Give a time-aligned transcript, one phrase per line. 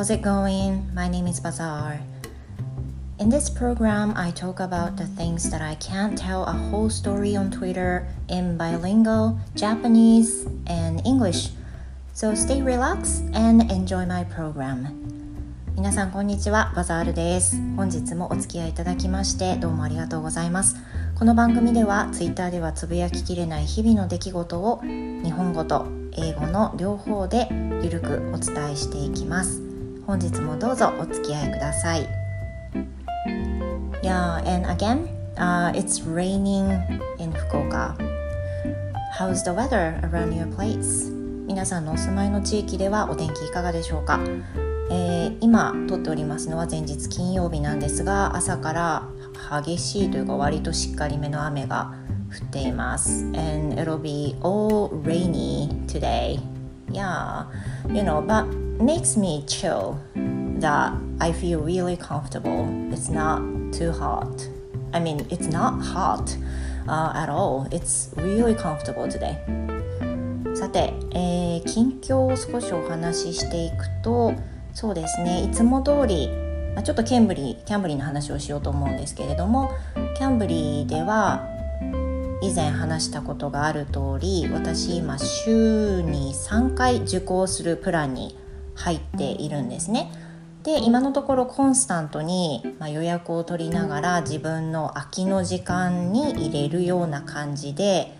[0.00, 0.88] How's it going?
[0.94, 2.00] My name is Bazaar.
[3.18, 7.36] In this program, I talk about the things that I can't tell a whole story
[7.36, 11.50] on Twitter in bilingual, Japanese, and English.
[12.14, 14.88] So stay relaxed and enjoy my program.
[15.76, 17.60] 皆さんこんにちは、バザールです。
[17.76, 20.76] 本日もお付き合いいただきましてどうもありがとうございます。
[21.18, 27.48] この番組では Twitter ではつぶやききれない日々の出来事を日本語と英語の両方で
[27.82, 29.69] ゆるくお伝えしていきます。
[30.10, 32.04] 本日もどうぞお付き合いください。
[34.02, 36.66] Yeah, and again, uh, it's raining
[37.20, 37.94] in Fukuoka.
[39.16, 41.14] How's the weather around your place?
[41.46, 44.18] 皆さんのお住まいの地域ではお天気いかがでしょうか、
[44.90, 49.08] えー、今撮っておりますのは前日金曜日なんですが朝から
[49.62, 51.94] 激しいというか割としっかりめの雨が
[52.36, 56.40] 降っています and it'll be all rainy today
[56.90, 57.46] yeah
[57.94, 59.98] you know but makes me chill
[60.60, 62.66] that I feel really comfortable.
[62.92, 63.40] It's not
[63.72, 64.48] too hot.
[64.92, 66.36] I mean, it's not hot
[66.88, 67.68] uh, at all.
[67.70, 69.36] It's really comfortable today.
[70.56, 74.34] さて、えー、近況を少しお話ししていくと
[74.74, 76.28] そうですねいつも通り、
[76.74, 79.70] まあ、ちょっとケンブリーキャンブリーの話をしようと思うんですけれども
[80.16, 81.48] キャンブリーでは
[82.42, 88.36] 以前話したことがある通り私今週に3回受講するプランに
[88.80, 90.10] 入っているんですね。
[90.62, 98.12] で今のところコンスタントに、ま予約を取りながら自分の空きの時間に入れるような感じで、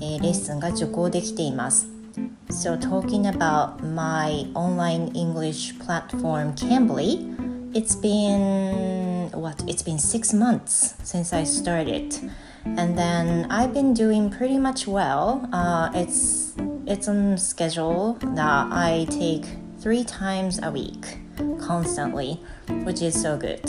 [0.00, 1.88] えー、レッスンが受講できています。
[2.50, 7.34] So talking about my online English platform Cambly,
[7.72, 9.56] it's been what?
[9.66, 12.14] It's been six months since I started,
[12.76, 15.48] and then I've been doing pretty much well.
[15.52, 16.54] Uh, it's
[16.86, 21.18] it's on schedule that I take three times a week
[21.60, 22.40] constantly,
[22.84, 23.60] which is so good.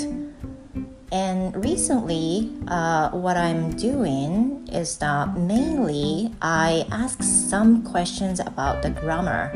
[1.11, 8.89] And recently, uh, what I'm doing is that mainly I ask some questions about the
[8.89, 9.51] grammar.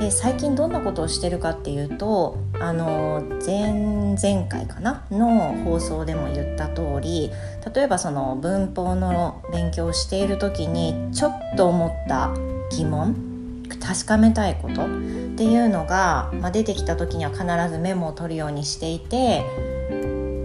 [0.00, 7.30] で最近どんなことをしてるかっていうとあの前々回かなの放送でも言った通り
[7.74, 12.32] 例えばその文法の勉強をしている時にちょっと思った
[12.70, 13.29] 疑問
[13.78, 14.88] 確かめたいことっ
[15.36, 19.44] ていうのが、まあ、出てきた時には必ずメモを取るようにしていて、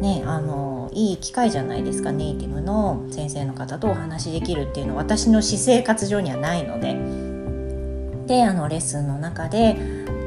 [0.01, 7.25] ね、あのいい機会じゃないですかネイティブの先生の方とお話しできるっていうのは私の私生活上にはないので。
[8.27, 9.77] であのレッスンの中で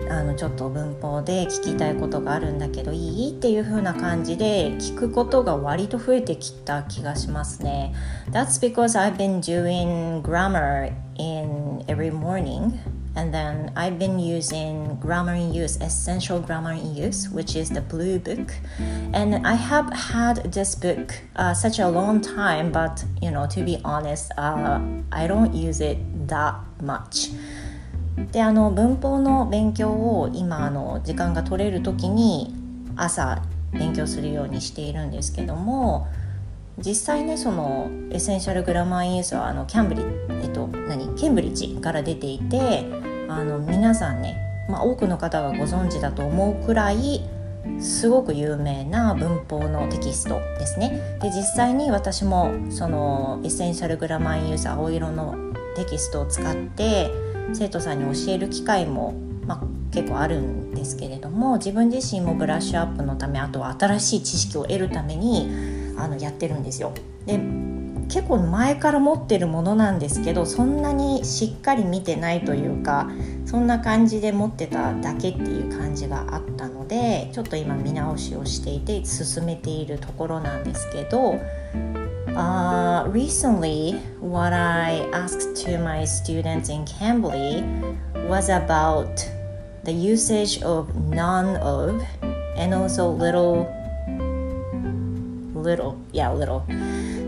[0.09, 7.93] あのちょっと文法で聞きたいことがあるんだけどいいっていう風な感じで聞くことが割と増えてきた気がしますね。
[8.31, 12.79] That's because I've been doing grammar in every morning
[13.15, 17.81] and then I've been using Grammar in Use, Essential Grammar in Use, which is the
[17.81, 18.53] blue book.
[19.13, 23.63] And I have had this book uh, such a long time, but you know, to
[23.63, 24.81] be honest, uh,
[25.11, 27.29] I don't use it that much.
[28.32, 32.54] であの文法の勉強を今あの時間が取れる時に
[32.96, 33.42] 朝
[33.72, 36.08] 勉強するようにしているんですけども
[36.78, 40.02] 実際ねその Essential Grammar in Use はあのキャンブリ
[40.42, 42.84] えっと何ケンブリッジから出ていて
[43.28, 44.36] あの皆さんね、
[44.68, 47.22] まあ、多くの方がご存知だと思うくらい
[47.80, 51.18] すごく有名な文法のテキストですね。
[51.20, 55.36] で実際に私もその Essential Grammar in Use あ青色の
[55.76, 57.10] テキストを使って
[57.52, 59.14] 生徒さんに教える機会も、
[59.46, 65.48] まあ、結構あるんですけれども自分自身もブラッシュアップのためあとは新しい知識を得るために
[65.96, 66.92] あのやってるんですよ。
[67.26, 67.38] で
[68.08, 73.10] 結構前から持ってるものなんですけどそんなにしっかり見てないというか
[73.44, 81.38] そんな感じで持ってただけっていう感じがあったのでちょっと今見直しをしていて進めているところなんですけど
[82.38, 87.66] Uh, recently, what I asked to my students in Cambly
[88.28, 89.28] was about
[89.82, 92.00] the usage of none of
[92.54, 93.66] and also little,
[95.52, 96.62] little, yeah, little.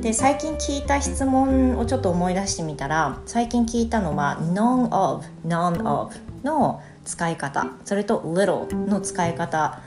[0.01, 6.15] で最近聞いた質問をちょっと思い出してみたら最近聞いたのは none of, none of
[6.45, 9.81] の使い方それと little の使い方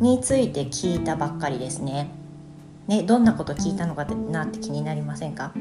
[0.00, 2.21] について聞いたばっかりですね。
[2.88, 5.52] ね、どんなこと聞いたのかなって気になりませんか？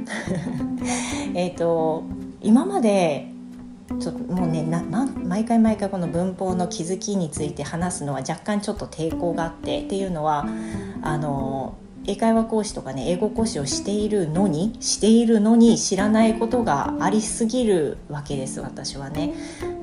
[1.36, 2.04] えっと
[2.42, 3.30] 今まで
[4.00, 4.82] ちょっともうねな
[5.24, 10.46] 毎回毎回この文法の気づきについて話すのは若干ちょっと抵抗があってっていうのは
[11.02, 11.76] あの
[12.08, 19.34] 英会話講師とかね英語講師をしているのにしているのに知らないことがありすぎるわけです私はね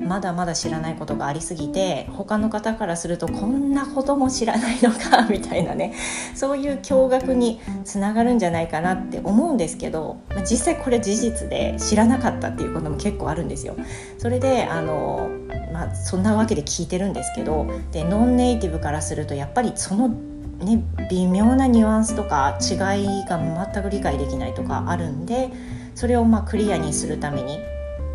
[0.01, 5.93] まだまだ知らないことがありすぎて他の方からするとこんなことも知らないのかみたいなね
[6.35, 13.75] そういう驚愕につながるんじゃないかなって思うんですけど実際これ事実で知らなかったっていうことも結構あるんですよ。
[14.17, 15.29] それであの
[15.71, 20.09] まあ、そんなわけで聞いてるんですけどでノンネイティブからするとやっぱりその
[20.59, 23.39] ね、微妙なニュアンスとか違いが
[23.73, 25.49] 全く理解できないとかあるんで
[25.95, 27.59] それをまあクリアにするために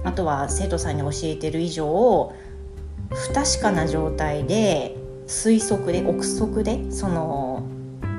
[0.04, 2.32] あとは生徒さんに教えてる以上
[3.10, 4.96] 不確かな状態で
[5.26, 7.62] 推測で憶測でその、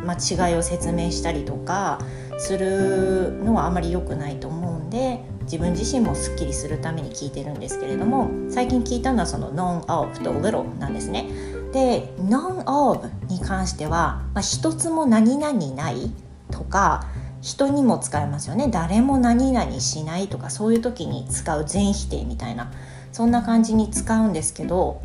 [0.04, 2.00] まあ、違いを説明したりとか
[2.38, 11.30] するのはあまり良くないと思うんで自分自身もすっきりするために聞いてるんですけれども最近聞いたのはその non of と little なんですね。
[11.76, 16.10] で none of に関しては、まあ、一つも何々ない
[16.50, 17.06] とか
[17.42, 22.72] 人にも使えますよね誰も何々しないとかそういう時に使う全否定みたいな
[23.12, 25.02] そんな感じに使うんですけど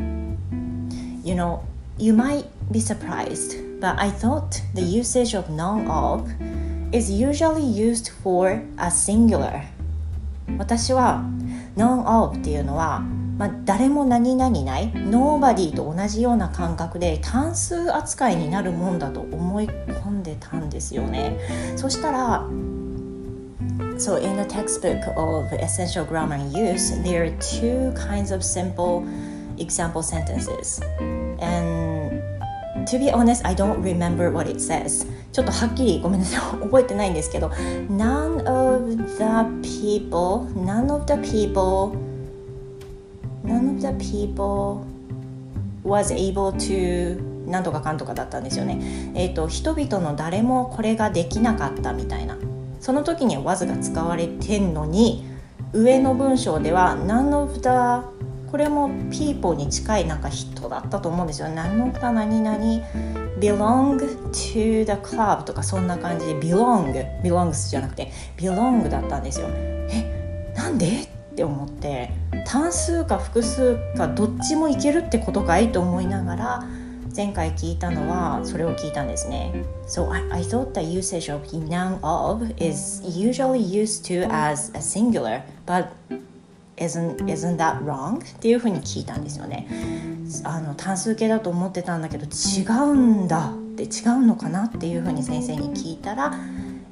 [1.25, 1.59] You know,
[1.99, 6.31] you might be surprised but I thought the usage of none of
[6.93, 9.65] is usually used for a singular
[10.57, 11.25] 私は
[11.77, 13.03] none of っていうのは
[13.41, 21.39] まあ、誰も何々ない Nobody と同じような感覚で単数扱いになるもんだと思い込んでたんですよね
[21.75, 22.47] そしたら
[23.97, 29.05] So in the textbook of essential grammar and use, there are two kinds of simple
[29.59, 30.81] example sentences.
[31.39, 32.23] And
[32.87, 35.07] to be honest, I don't remember what it says.
[35.33, 37.49] ちょっとはっきりごめんなさい覚えてないんですけど
[37.89, 42.10] None of the people, none of the people
[43.51, 44.85] none of the people
[45.83, 49.13] was able to なんとかかんとかだったんですよね。
[49.15, 52.37] えっ、ー、と人々の誰もこれができなかったみたいな
[52.81, 55.25] その時には was が使われてんのに
[55.73, 58.09] 上の文章では none of the
[58.51, 61.49] これも people に近いなんか人だったと思うんですよ。
[61.49, 62.59] none of the 何々
[63.41, 63.97] belong
[64.33, 66.93] to the club とかそんな感じで belong
[67.23, 69.49] belongs じゃなくて belong だったんですよ。
[69.51, 71.10] えなんで？
[71.41, 72.11] って思って
[72.45, 76.65] 単数か複数かどっちもいけるってことかいと思いながら
[77.17, 79.53] 前回聞いたのはそれを聞いたんですね。
[79.89, 85.43] So I, I thought the usage of noun of is usually used to as a singular,
[85.67, 85.89] but
[86.77, 88.19] isn't, isn't that wrong?
[88.19, 89.67] っていうふうに聞いたんですよね。
[90.45, 96.33] あの単数形だと思ってたんだけど違うんだって違うのかなっていうふうに先生に聞いたら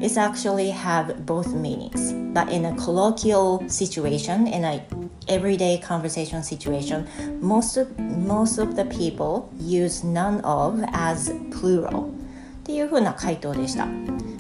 [0.00, 2.12] is actually have both meanings.
[2.32, 4.82] But in a colloquial situation, in a
[5.28, 7.06] everyday conversation situation,
[7.40, 12.12] most of, most of the people use none of as plural.
[12.68, 13.86] っていう風な回答でした。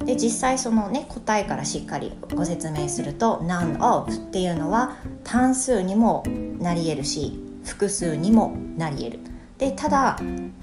[0.04, 6.24] で実際そのね答えからしっかりご説明すると none of っていうのは単数にも
[6.58, 9.18] なり得るし複数にもなり得る。
[9.58, 10.16] でただ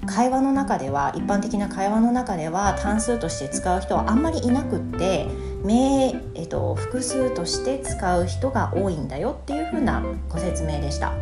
[0.06, 5.26] 会話の中では一般的な会話の中では単数として使う人はあんまりいなくって
[5.64, 11.12] 名、えっと、複数として使う人が多いんだよっていうふうなご説明でした。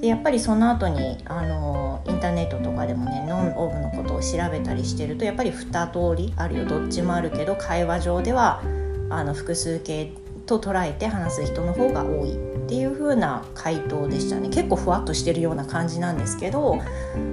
[0.00, 8.62] でやっぱりその後にあのインターネットとかでもねノンオブのことを調べたりしてるとやっぱり2通りあるよどっちもあるけど会話上では
[9.10, 10.10] あの複数形
[10.50, 12.36] と捉えて話す人の方が多いっ
[12.68, 14.48] ていう風な回答でしたね。
[14.48, 16.78] 結構ふわっとしてるような感じなんですけど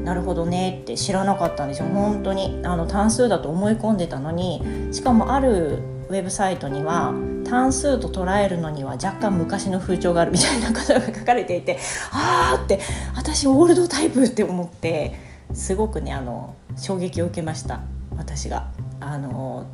[0.03, 1.87] なるほどねって知らなかったんですよ。
[1.87, 2.59] 本当に。
[2.63, 11.79] あの単数だと思い込んでたのにしかもあるウェブサイトには単数と捉えるのには若干昔の風潮があるみたいなことが書かれていて
[12.11, 12.79] あーって
[13.15, 15.15] 私オールドタイプって思って
[15.53, 17.81] すごくねあの衝撃を受けました。
[18.15, 18.67] 私が。
[18.99, 19.65] あの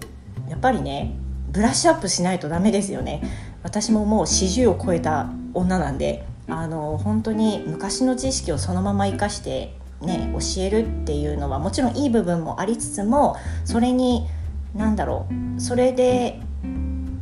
[0.49, 1.15] やっぱりね
[1.53, 3.21] ブラッシュアップしないとダメですよね
[3.61, 14.27] 私ももう40を超えた女なんであの本当に昔の知識をそのまま生かしてね教えるっていうのはもちろんいい部分もありつつもそれに
[14.75, 16.39] 何だろうそれで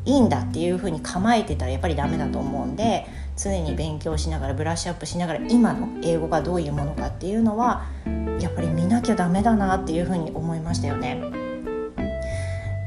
[0.05, 3.05] いいんだっていうふうに構えてたらやっぱりダメだと思うんで
[3.37, 7.85] 常に勉強しながらブラッシュアップしながら今の英語がどういうものかっていうのは
[8.39, 11.40] やっぱり見なきゃダメだなっていうふうに思いましたよね。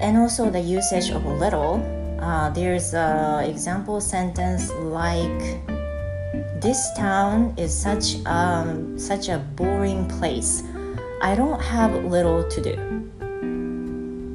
[0.03, 1.81] and also the usage of a little.
[2.19, 5.59] Uh, there's an example sentence like,
[6.61, 10.63] "This town is such um, such a boring place.
[11.21, 12.77] I don't have little to do."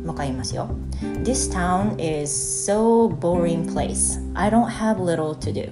[0.05, 0.69] もう一回言いますよ。
[1.25, 4.21] This town is so boring place.
[4.35, 5.71] I don't have little to do.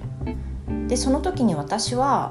[0.89, 2.31] でその時に私は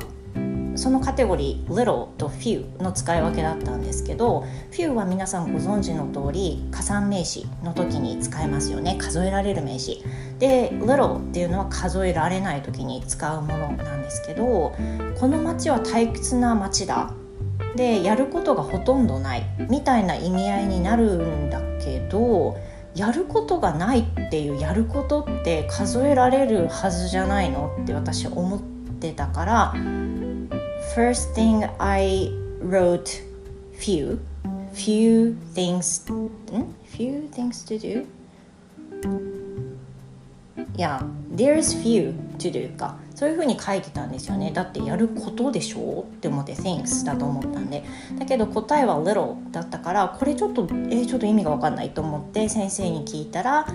[0.76, 8.96] そのカテゴリー little と few の使い分けだったんですけど few は皆さんご存知の通り加算名詞の時に使えますよね。
[8.98, 10.02] 数えられる名詞。
[10.38, 14.74] で little っていうのは数えられない時に使うものなんですけど
[15.18, 17.12] この町は退屈な町だ。
[17.74, 19.42] でやることがほとんどない。
[19.68, 22.56] みたいな意味合いになるんだけど
[22.94, 28.60] やることがないっていうやることって数えられるはずじゃないのって私思っ
[28.98, 29.74] てたから
[30.96, 33.20] First thing I wrote
[33.74, 34.18] few
[34.72, 36.00] few things
[36.86, 38.06] few things to do
[40.74, 47.84] Yeah, there's few to do かそういうふうに書いてたんですよねだってやることでしょって思って things だと思ったんで
[48.18, 53.66] だけど答えは little だったからこれちょっとえー、ちょっと意味が分かんないと思って先生に聞いたら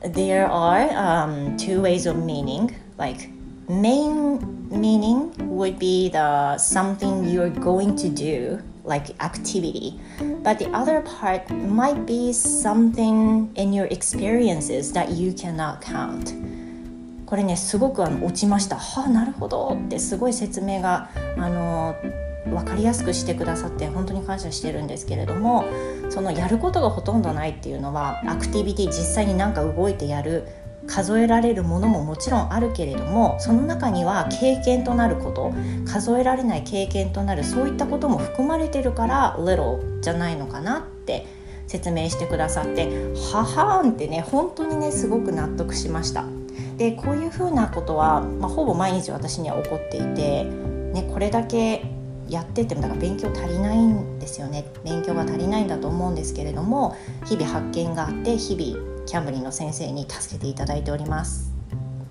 [0.00, 3.37] There are、um, two ways of meaning like
[3.68, 4.38] main
[4.70, 10.00] meaning would be the something you're going to do like activity
[10.42, 16.34] but the other part might be something in your experiences that you cannot count
[17.26, 21.94] これねすごくあの落ちましたはあなるほどってすごい説明があの
[22.46, 25.64] 分かりやすくしてくださって本当に感謝してるんですけれども
[26.08, 30.46] そのやることがほとんどないっていうのはアクティビティ実際になんか動いてやる
[30.88, 35.52] 数えられるものももちろんあるけれどもその中には経験となること
[35.86, 41.26] 数えられない経験となるそういったことも含まれてるから little じゃないのかなって
[41.66, 42.86] 説明してくださって
[43.32, 46.24] ははーんってね本当にねすごく納得しました。
[46.78, 51.84] でこういうふうなことは、まあ、ほぼ毎日私には起こっていて、ね、これだけ
[52.28, 54.64] やっててもだから勉強足りないんですよね。
[54.84, 61.50] 勉強が足りないんだと思うんですけれども日々発見があって日々キャンブリーの先生に助けていただいております。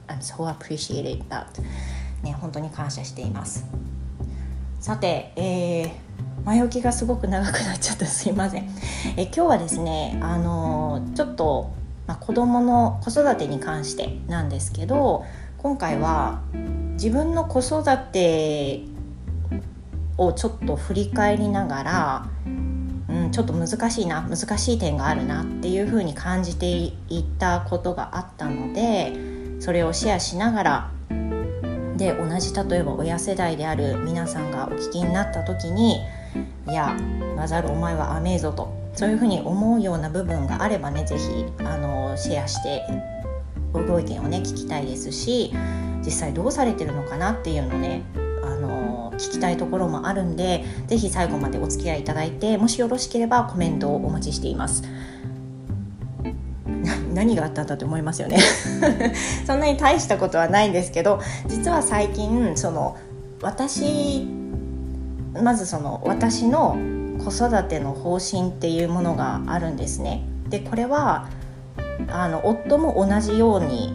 [0.07, 1.45] I'm so appreciated that
[2.23, 3.67] ね本当に感謝しています。
[4.79, 5.91] さて、えー、
[6.43, 8.67] 前置きがすごく長くなっちゃったすいません。
[9.15, 11.71] え今日はですねあのー、ちょっと、
[12.07, 15.23] まあ、子供の子育てに関してなんですけど
[15.59, 16.41] 今回は
[16.93, 18.81] 自分の子育て
[20.17, 22.27] をちょっと振り返りながら
[23.31, 29.13] ちょっと難しいな難しい点があるなっていうふうに感じていったことがあったので
[29.59, 30.91] それをシェアしながら
[31.97, 36.01] で同じ例えば親世代である皆さんがお聞きになった時に
[36.69, 36.95] 「いや
[37.35, 41.45] マザルお前は甘えぞ」とそういうふうに思うような部分があればね是非
[42.17, 42.83] シェアして
[43.71, 45.53] ご意見をね聞きたいですし
[46.03, 48.01] 実際どうされてるのかなっていうのね
[49.17, 54.83] 聞きたいところもあるんで是非最後までお付き合いいただいてもしよろしければコメントをお待ちしています。
[57.13, 58.37] 何があったんだと思いますよね
[59.47, 62.95] そんなに大したことはないんですけど実は最近その
[63.41, 64.27] 私
[65.33, 66.77] まずその私の
[67.23, 70.23] 子育ての方針っていうものがあるんですね。
[70.49, 71.27] でこれは
[72.09, 73.93] あの夫も同じように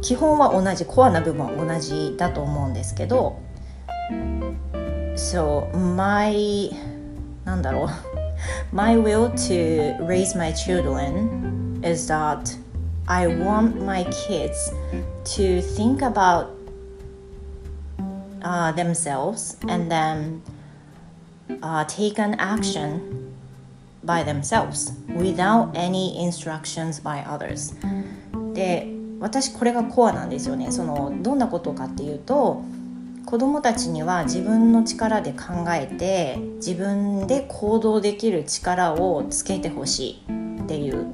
[0.00, 3.38] 基本は同じコアな部分は同じだと思うんですけど
[5.14, 6.70] So my
[7.44, 7.88] なんだろう
[8.74, 12.58] My will to raise my children is that
[13.06, 14.72] I want my kids
[15.36, 16.48] to think about
[18.42, 20.42] uh, themselves and then
[21.62, 23.34] uh, take an action
[24.04, 27.74] by themselves without any instructions by others
[28.54, 28.88] で
[29.20, 32.62] 私これがコアなんですよねそのどんなことかっていうと
[33.32, 41.06] 子どもたちには自分の力で考えて自分で行動できる力をつけてほしいっていう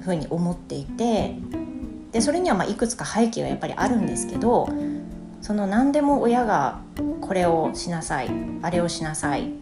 [0.00, 1.34] ふうに思っていて
[2.12, 4.70] でそれにはまいくつか背景がやっぱりあるんですけど
[5.42, 6.80] その何でも親が
[7.20, 8.30] これをしなさい
[8.62, 9.52] あれをしなさい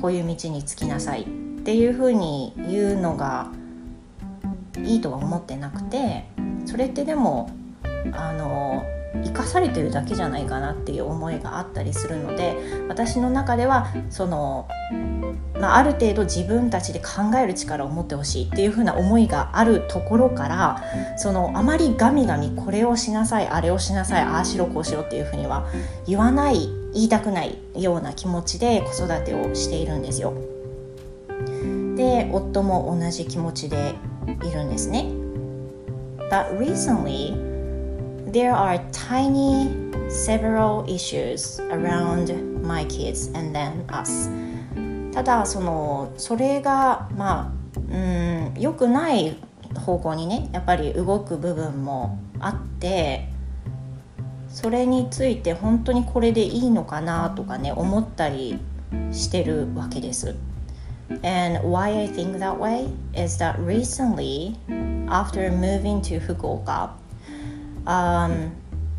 [0.00, 1.26] こういう道につきなさいっ
[1.64, 3.50] ていうふうに言うのが
[4.84, 6.26] いいとは思ってなくて
[6.64, 7.50] それってでも
[8.12, 8.84] あの
[9.14, 12.56] 生かされてるだけじゃないかなっていう思いがあったりするので
[12.88, 14.68] 私の中ではその、
[15.58, 20.82] まあ、ある程度自分たちで考える力を持ってほしいっていう風な思いがあるところから
[21.16, 25.66] そのあまりガミガミこれをしなさいあれをしなさいああしろこうしろっていう風には
[26.06, 30.34] 言わない言いたくないような気持ちで子育てをしているんですよ。
[31.96, 33.94] で夫も同じ気持ちで
[34.44, 35.06] いるんですね。
[36.30, 37.47] But recently
[38.32, 39.70] there are tiny
[40.08, 42.32] several issues around
[42.62, 44.30] my kids and then us
[45.12, 47.52] ただそのそれがまあ
[47.90, 49.36] うん良くない
[49.74, 53.28] 方向にねやっぱり動く部分もあって
[54.48, 58.58] それについて本当にこれでいいのかなとかね思ったり
[59.12, 60.34] してるわけです。
[61.22, 64.56] And why I think that way is that recently,
[65.08, 66.90] after moving to Fukuoka,
[67.88, 68.54] um,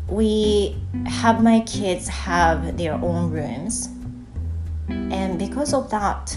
[0.08, 3.88] we have my kids have their own rooms,
[4.88, 6.36] and because of that,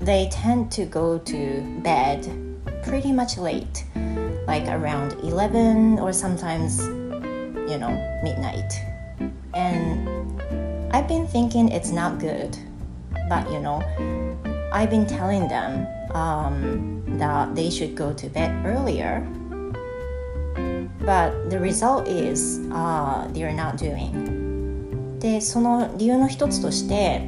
[0.00, 2.28] they tend to go to bed
[2.82, 3.84] pretty much late,
[4.46, 8.74] like around 11 or sometimes, you know, midnight.
[9.54, 10.42] And
[10.92, 12.58] I've been thinking it's not good,
[13.28, 13.82] but you know,
[14.72, 19.26] I've been telling them um, that they should go to bed earlier.
[21.00, 25.18] But the result is uh, they're not doing.
[25.18, 27.26] でその理由の一つとして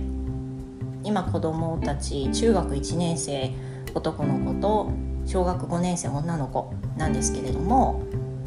[1.03, 3.53] 今子供たち中学1年生
[3.95, 4.91] 男の子と
[5.25, 8.03] 小学5年生女の子なんですけれども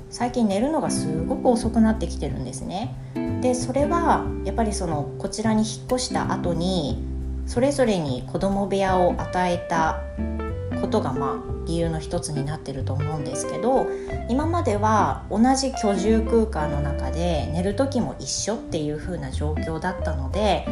[0.10, 2.96] 最近寝るのがすごく遅くなってきてるんですね。
[3.42, 7.02] でそれはやっぱりそのこちらに引っ越した後に
[7.46, 10.02] それぞれに子供部屋を与えた
[10.80, 13.88] ことがまあ理由の一つになってると思うんですけど
[14.30, 20.66] 今までは同じ居住空間の中で寝る時も一緒っていう風な状況だったので、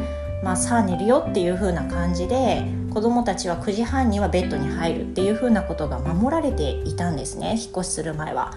[0.44, 8.54] まあ、さあ寝るよっていう風な感じで子どもたちは9時半にはベッドに入るっていう風なことが守られていたんですね引っ越しする前は。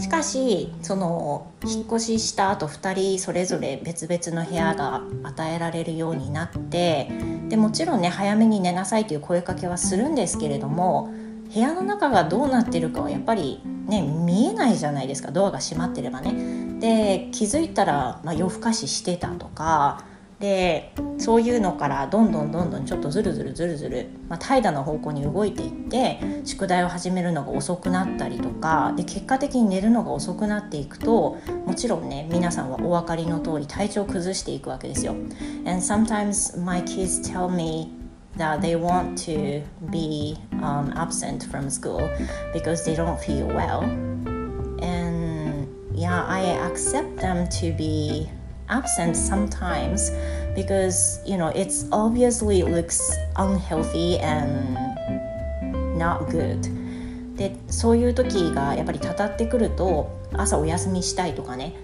[0.00, 7.10] しかしその引っ越しした後2人それぞれ別々の部屋が与えられるようになって
[7.48, 11.12] でもちろんね早めに寝なさいという声かけはするんですけれども
[11.52, 16.80] 部屋の中がどうなってるかはやっぱりね見えないじゃないですかドアが閉まってればね。
[16.80, 20.04] で気づいたら、まあ、夜更かししてたとか
[20.40, 35.12] でそういうのからどんどんどんどんちょっとずるずるずるずる、まあ、怠惰な方向に動いていって宿題を始めるのが遅くなったりとかで結果的に寝るのが遅くなっていくともちろんね皆さんはお分かりの通り体調を崩していくわけですよ。
[35.64, 37.90] And sometimes my kids tell me
[38.36, 42.00] that they want to be um, absent from school
[42.52, 43.82] because they don't feel well.
[44.82, 48.28] And yeah, I accept them to be
[48.68, 50.12] absent sometimes
[50.54, 53.00] because you know it's obviously looks
[53.36, 54.78] unhealthy and
[55.96, 56.72] not good.
[57.36, 61.74] でそういう時がやっぱりたたってくると朝お休みしたいとかね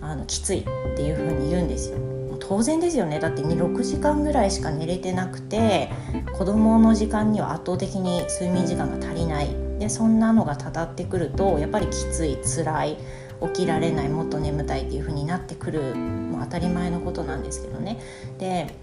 [0.00, 1.98] あのきついっていう風に言うんですよ。
[2.38, 3.18] 当然ですよね。
[3.18, 5.90] だって6時間ぐらいしか寝れてなくて
[6.32, 9.48] 子供の時間には圧倒的に睡眠時間が足りない。
[9.78, 12.98] でそんなのがたたってくるとやっぱりきつい辛い。
[13.42, 17.98] 起きられないもっと眠たいっていう風になってくるもう当たり前のことなんですけどね
[18.38, 18.74] で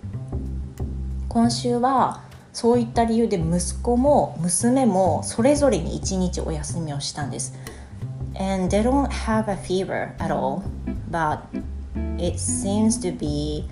[1.29, 2.21] 今週は
[2.53, 7.55] そういった理由で息子も娘もそれぞれに一日お休みをしたんです。
[8.35, 10.61] And they don't have a fever at all,
[11.09, 11.39] but
[12.17, 13.67] it seems to be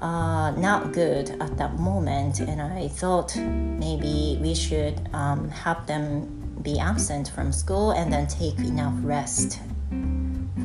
[0.00, 2.40] uh, not good at that moment.
[2.40, 6.26] And I thought maybe we should um, have them
[6.62, 9.60] be absent from school and then take enough rest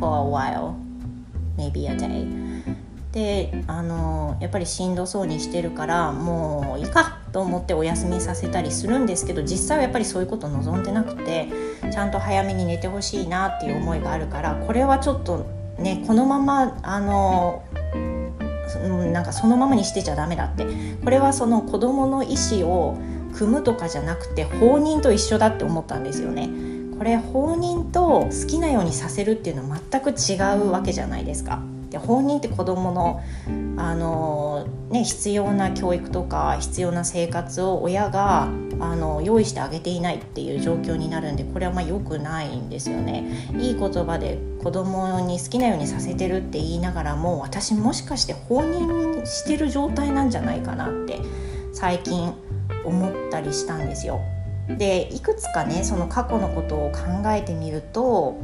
[0.02, 0.74] for a while,
[1.58, 2.28] maybe a day.
[3.12, 11.50] であのやっぱりしんどそうにしてるからもういいかと思ってお休みさせたりするんですけど実際はやっぱりそういうこと望んでなくて
[11.92, 15.46] ちゃんと早めに寝てほしいなっていう思いがあるからこれはちょっと
[15.78, 17.64] ねこのままあの
[19.12, 20.66] なんかそのままにしてちゃダメだって
[21.04, 22.98] これはその子どもの意思を
[23.34, 26.71] 組むとかじゃなくて放任と一緒だって思ったんですよね。
[27.02, 31.64] これ放任と好きなようにさせるっていうのは全く違うわけじゃないですか。
[31.90, 33.24] で放任って子どもの
[33.76, 43.50] あの、ね、必要な教育とか必要な生活を親があの用意してあげていないっていう状況になるんでこれはまあ良くないんですよね。
[43.58, 51.20] いい言葉で子供に好きなようにさせてるって言いながらも私もしかして放任してる状態なんじゃないかなって
[51.74, 52.32] 最近
[52.86, 54.22] 思ったりしたんですよ。
[54.78, 57.00] でいくつかねその過去のことを考
[57.32, 58.38] えてみると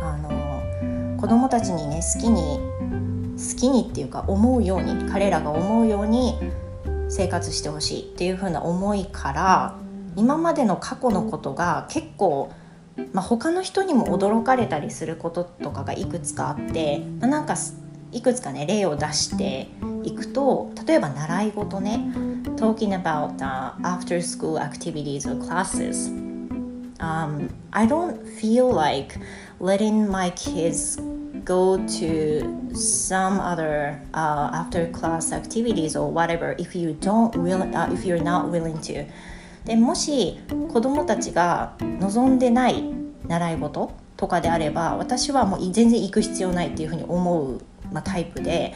[0.00, 2.58] あの子供たちにね好きに
[3.36, 6.38] 好きにっていうか思うように彼らが思うように
[7.08, 9.76] 生活してほしいっていう風な思いから
[10.16, 12.52] 今までの過去のことが結構、
[13.12, 17.56] まあ、他の人にも驚かれたりすることとかがいくつかあって、まあ、なんか
[18.12, 19.68] いくつかね例を出して
[20.04, 22.12] いくと例えば習い事ね
[22.64, 26.08] talking about uh, after school activities or classes
[26.98, 29.18] um, I don't feel like
[29.60, 30.96] letting my kids
[31.44, 38.06] go to some other uh, after class activities or whatever if you don't really、uh, if
[38.06, 39.04] you're not willing to
[39.66, 40.38] でもし
[40.72, 42.82] 子どもたちが望んでない
[43.26, 47.60] 習い事とかであれば私はもう全然行く必要ないっていうふうに思う、
[47.92, 48.74] まあ、タイプで。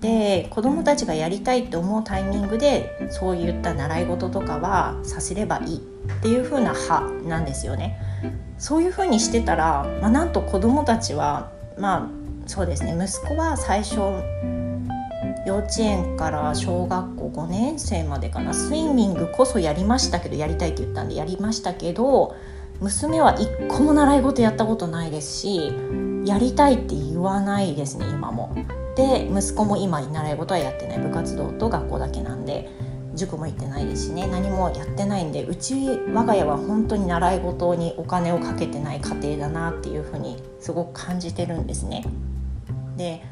[0.00, 5.80] で子どもたちがやりたいって思うタイミングでそういった習い事とかはさせればいいっ
[6.22, 7.98] ていう風な派なんですよね。
[8.58, 13.96] そういう風にしてたら、まあ、なんと子どもたちはまあそうですね息子は最初
[15.46, 22.36] 幼稚園から小学校5年生までかなスイミングこそやりましたけどやりたいって言ったんでやりましたけど
[22.80, 25.72] 娘は一個も習い事やったことないですし
[26.24, 28.54] やりたいって言わないですね今も。
[28.96, 30.98] で息子も今習い事はやってない。
[30.98, 32.68] 部活動と学校だけなんで
[33.14, 34.26] 塾も行ってないですしね。
[34.26, 42.04] 何もやってないんでうち我が家は本当に習い事にお金をかけてない家庭だなっていうふうにすごく感じてるんですね。
[42.96, 43.22] で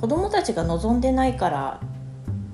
[0.00, 1.80] 子供たちが望んでないから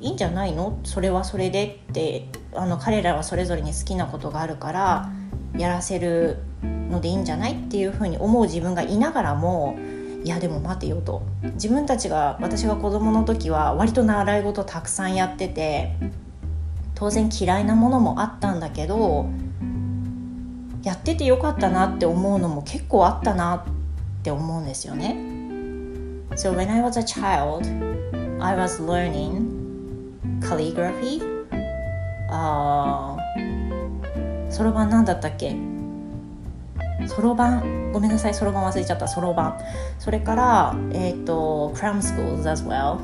[0.01, 0.79] いいんじゃないの？
[0.85, 5.13] それはそれでってあの彼らはそれぞれに好きなことがあるから
[5.57, 7.53] やらせるのでいいんじゃない？
[7.53, 9.77] っていうふうに思う自分がいながらも
[10.25, 11.23] いやでも待てよと
[11.55, 15.97] 自分たちが私が子供の時は割と習い事たくさんやってて
[16.95, 19.27] 当然嫌いなものもあったんだけど
[20.85, 25.17] やっててよかったなって思うのも結構あったなって思うんですよね。
[26.37, 27.67] So when I was a child,
[28.41, 29.49] I was learning
[30.41, 31.21] calligraphy.
[32.31, 33.17] あ
[34.51, 35.55] そろばん何だったっけ？
[37.09, 37.93] そろばん。
[37.93, 38.35] ごめんなさい。
[38.35, 39.09] そろばん忘れちゃった。
[39.09, 39.59] そろばん。
[39.99, 42.99] それからえっ、ー、と cram schools as well.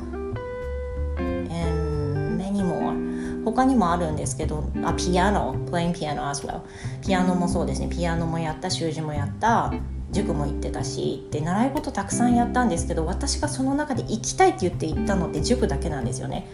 [1.17, 3.43] And many more.
[3.43, 5.55] 他にもあるんですけどあピアノ。
[5.69, 6.61] playing piano as well.
[7.05, 7.87] ピアノもそうですね。
[7.87, 9.73] ピアノもやった習字もやった。
[10.11, 11.27] 塾も行ってたし。
[11.31, 16.47] で習い事たくさんやったんですけど私がその中で行きたいって言って行ったのって塾だけなんですよね。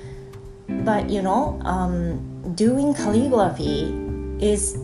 [0.68, 2.20] But you know, um,
[2.56, 3.94] doing calligraphy
[4.40, 4.78] is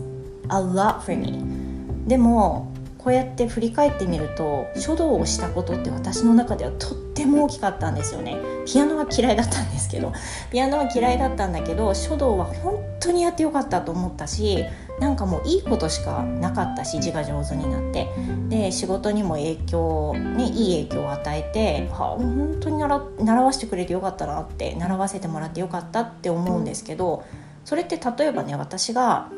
[0.48, 1.61] a lot for me.
[2.06, 8.36] でもこうやって振り返ってみると書道をしたことって私の中ではとっても大きかったんですよね。
[8.64, 10.12] ピアノは嫌いだったんですけど
[10.52, 14.64] ピアノは嫌いだったんだけど書道は本当にやってよかったと思ったし
[15.00, 18.08] なんかもういいことしかなかったし字が上手になって。
[18.48, 27.24] で仕事にも影響ねいい影響を与えては本当に習習わせてくれてよかったなって習わせてもらってよかったって思うんですけど
[27.64, 29.28] それって例えばね私が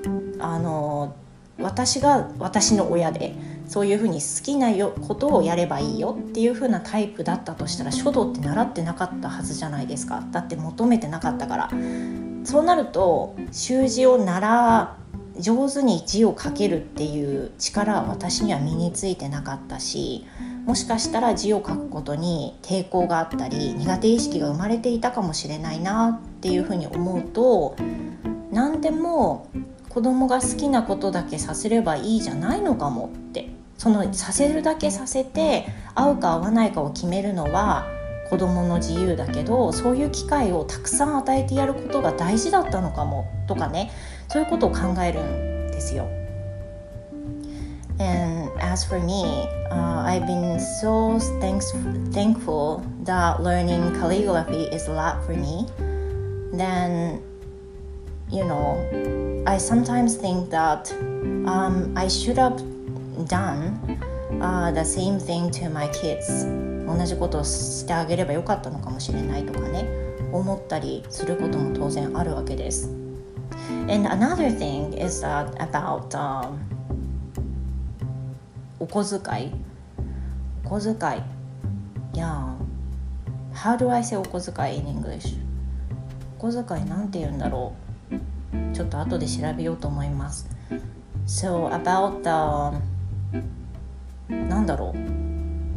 [0.40, 1.14] あの
[1.58, 3.34] 私が私の親で
[3.66, 10.22] そういうふうに好きなことをやればいいよっていうふうなタイプだったとしたら書道って習ってなかったはずじゃないですか。
[10.32, 11.70] だって求めてなかったから。
[12.44, 14.94] そうなると習字を習
[15.38, 20.24] 上手に字を書けるっていう力は私には身についてなかったし
[20.64, 27.76] もしかしたら字を書くことに抵抗があったり苦手意識が生まれていたかもしれないなっていうふうに思うと
[28.52, 29.48] 何でも
[29.94, 37.86] 子供が好きなことだけさせればいいじゃないのかもってそのさせるだけさせて合うか合わないかを決めるのは
[38.28, 43.92] 子供の自由だけどそういう機会をたくさん与えてやることが大事だったのかもとかね
[44.28, 46.08] そういうことを考えるんですよ。
[48.00, 51.72] And as for me, uh, I've been so thanks
[52.10, 55.68] thankful that learning calligraphy is a lot for me.
[56.52, 57.22] Then,
[58.30, 60.90] you know, I sometimes think that
[61.46, 62.56] um, I should have
[63.28, 63.78] done
[64.40, 66.46] uh, the same thing to my kids
[66.86, 69.86] 同じことをしてあげればよかったのかもしれないとかね
[70.32, 72.90] 思ったりすることも当然あるわけです
[73.88, 76.56] And another thing is that about、um,
[78.80, 79.52] お小遣い
[80.64, 81.22] お小遣い
[82.12, 82.54] Yeah
[83.54, 85.38] How do I say お小遣い in English
[86.38, 87.83] お小遣いなんて言うんだろう
[88.73, 90.47] ちょっと後で調べようと思います
[91.27, 92.79] So about the
[94.33, 94.97] なんだろう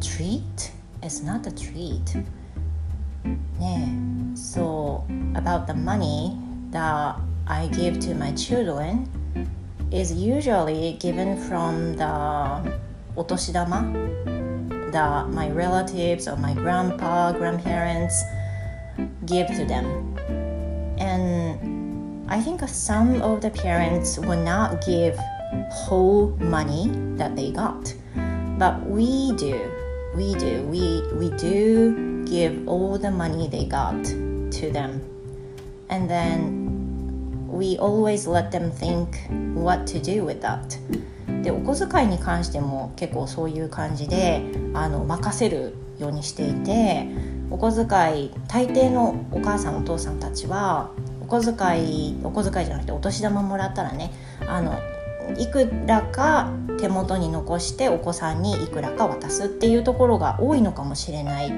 [0.01, 0.43] treat?
[1.01, 2.25] It's not a treat
[3.59, 3.97] ね
[4.35, 5.03] So
[5.35, 6.37] about the money
[6.71, 9.09] that I give to my children
[9.91, 12.83] is usually given from the
[13.15, 13.85] お年玉
[14.93, 18.23] that my relatives or my grandpa, grandparents
[19.27, 20.15] give to them.
[20.99, 21.76] And
[22.30, 25.18] I think some of the parents will not give
[25.70, 27.94] whole money that they got,
[28.58, 29.60] but we do.
[30.16, 30.64] We do.
[30.64, 35.02] We we do give all the money they got to them,
[35.90, 39.16] and then we always let them think
[39.54, 40.78] what to do with that.
[41.44, 44.42] でお小遣いに関しても結構そういう感じで
[44.74, 47.08] あの任せるようにしていて
[47.50, 50.92] お小遣い大抵のお母さんお父さんたちは
[51.28, 54.12] 小遣いお小遣いじゃなくてお年玉もらったらね
[54.48, 54.80] あの
[55.38, 61.52] いくらか手元に残してお子さんにいくらか渡すっていうところが多いのかもしれない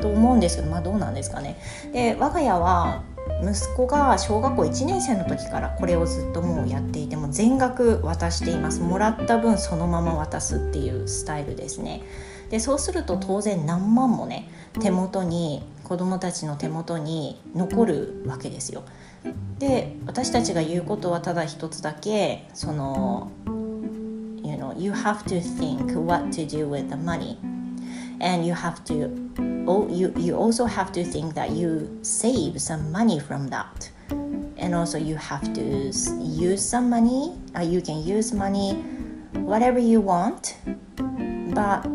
[0.00, 1.56] と思うんですけどまあどうなんですかね。
[1.92, 3.02] で我が家は
[3.42, 12.02] 息子が小学校1年生の時からこれをずっともうやっていても全額渡していますもらった分そのまま渡すっていうスタイルですね
[12.50, 14.48] でそうすると当然何万もね
[14.80, 18.82] 手元に子どもたちの手元に残るわけですよ
[19.58, 23.30] で私たちが言うことはただ一つだけその
[24.42, 27.36] You know, you have to think what to do with the money
[28.20, 29.10] and you have to
[29.92, 33.90] you, you also have to think that you save some money from that
[34.56, 38.72] and also you have to use some money uh, you can use money
[39.34, 40.56] whatever you want
[41.54, 41.86] but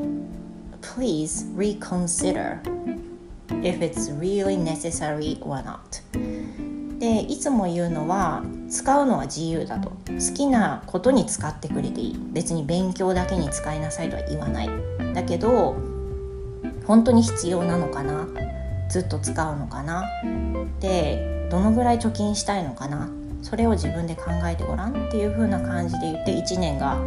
[0.82, 2.62] please reconsider
[3.62, 5.80] if it's really necessary or not.
[7.00, 9.90] でいつも言うのは使うのは自由だと。
[9.90, 12.20] 好きなことに使ってくれていい。
[12.32, 14.70] 別に勉強だけに使いなさいとは言わない。
[15.14, 15.76] だけど
[16.86, 18.28] 本当に必要なのかな？
[18.90, 20.06] ずっと使うのかな？
[20.80, 23.10] でどのぐらい貯金したいのかな？
[23.44, 25.08] それを自分で考えてごらん。
[25.08, 26.98] っていう風な感じで言って1年が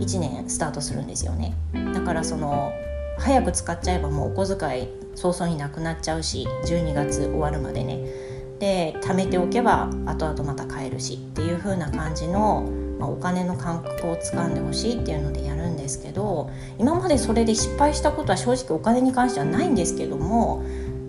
[0.00, 1.54] 1年スタートするんですよね。
[1.94, 2.72] だからその
[3.20, 8.30] 早く使っちゃえばもうお小遣い早々になくなっちゃうし12月終わるまでね。
[8.58, 20.62] で貯めておけば後々また買えるしっていう風な感じの、まあ、お金の感覚をつかんでほしいっていうのでやるんですけど今までそれで失敗したことは正直お金に関してはないんですけども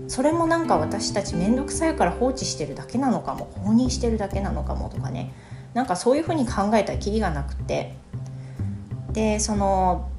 [0.08, 5.34] それもなんか私たち面倒くさいから放置してるだけなのかも放任してるだけなのかもとかね。
[5.74, 7.96] なんかそういう風に考えたらきりがなくて。
[9.14, 10.11] でその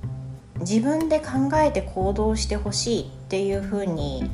[0.62, 4.30] 自分で考えて行動してほしいっていう風に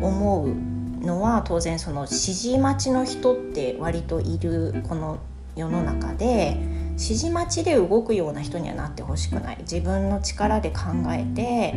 [0.00, 0.54] 思う
[1.04, 5.18] のは当然その指示待ちの人って割といるこの
[5.54, 6.56] 世の中で
[6.92, 9.58] 指示待ちで動くような人にはなってほしくない。
[9.60, 11.74] 自分の力で考えて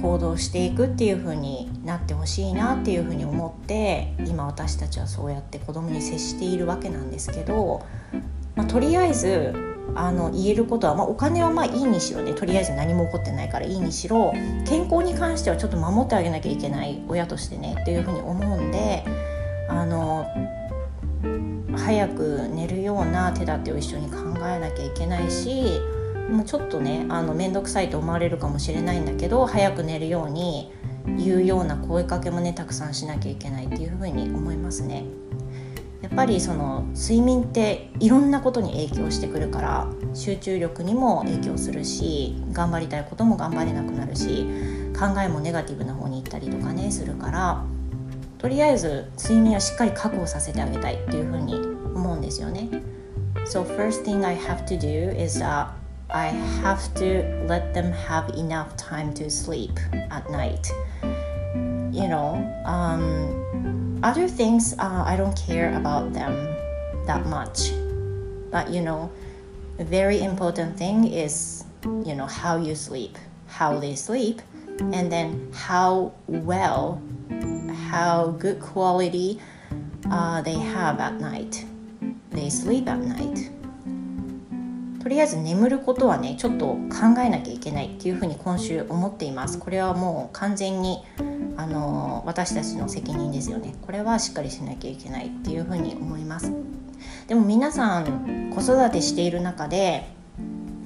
[0.00, 7.84] 行動していくっていう風になってほしいなっていう風に思って今私たちはそうやって子供に接しているわけなんですけど、
[8.56, 14.32] まあ、とりあえずあの言えることは、まあ、お金はまあいいにしろねとりあえず何も起こってないからいいにしろ
[14.66, 19.04] 健康に関してはちょっと守ってあげなきゃいけない親としてねっていうふうに思うんで
[19.68, 20.26] あの
[21.76, 25.80] 早く寝るような手立てを一緒に考えなきゃいけないし
[26.30, 30.72] もうちょっとねあの面倒くさいと思われるかもしれないんだけど早く寝るように
[31.18, 35.04] 言うような声かけもねたくさんしなきゃいけないっていうふうに思いますね。
[36.12, 44.46] やっぱりその睡眠っていろんなことに影響してくるから集中力にも影響するし頑張りたいことも頑張れなくなるし
[44.94, 47.64] 考えもネガティブな方に行ったりとかねするから
[48.36, 52.68] とりあえず睡眠はしっかり確保させてあげたいっていうふうに思うんですよね。
[53.46, 55.68] So first thing I have to do is uh,
[56.10, 56.28] I
[56.62, 59.72] have to let them have enough time to sleep
[60.10, 60.70] at night.
[61.90, 66.55] You know, um, other things uh, I don't care about them
[67.05, 67.71] that much.
[68.51, 69.11] But you know,
[69.79, 74.41] a very important thing is you know how you sleep, how they sleep,
[74.79, 77.01] and then how well,
[77.89, 79.39] how good quality
[80.11, 81.65] uh, they have at night.
[82.31, 83.51] They sleep at night.
[85.07, 91.01] とりあえず眠ることはねちょっと考えなきゃいけないっていうふうに今週思っていますこれはもう完全に
[91.62, 93.74] あの私たちの責任ですよね。
[93.82, 96.52] これはしっかりしなきゃいけないっていうふうに思います。
[97.28, 100.08] でも皆さん子育てしている中で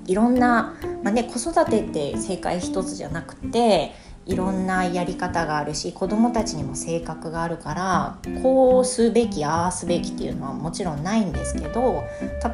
[0.06, 3.92] いろんな、まあね、子育てって正解一つじゃなくて
[4.26, 12.04] いろんなやり方があるし子どもたちにも性格があるからこうすべきああすべきっていうのはもちろんないんですけど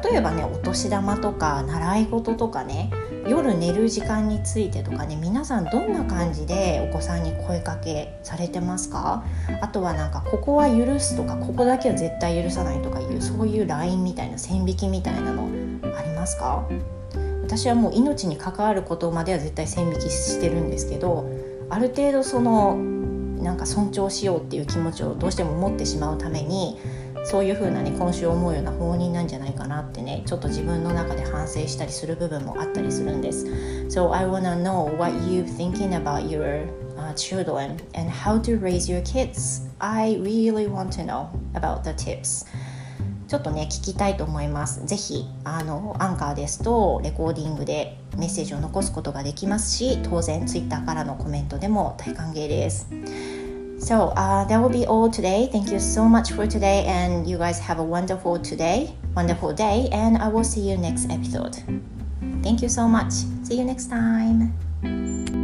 [0.03, 2.91] 例えばねお年玉とか習い事とかね
[3.27, 9.23] 夜寝る時間についてとかね皆さんどんな感じでお子さんに声かけされてますか？
[9.61, 15.43] あとはなんかここは許すとかここだけは絶対許さないとかいうそういうラインみたいな線引きみたいなの
[15.97, 16.67] ありますか？
[17.43, 21.29] 私はもう命に関わることまでは絶対線引きしてるんですけど
[21.69, 26.79] ある程度そのなんか尊重しようっていう気持ちをどうしても持ってしまうために
[27.23, 33.45] そういう風なね今週思うような放任なんじゃないかなってねちょっと自分の中で反省したりする部分もあったりするんです。
[33.89, 39.67] So I wanna know what you thinking about your、uh, children and how to raise your kids.
[39.79, 42.45] I really want to know about the tips.
[43.27, 44.85] ちょっとね聞きたいと思います。
[44.85, 52.87] ぜひあのアンカーですとレコーディングでメッセージを残すことができますし当然ツイッターからのコメントでも大歓迎です。
[53.83, 55.49] So uh, that will be all today.
[55.51, 59.89] Thank you so much for today, and you guys have a wonderful today, wonderful day,
[59.91, 61.59] and I will see you next episode.
[62.41, 63.11] Thank you so much.
[63.43, 65.42] See you next time.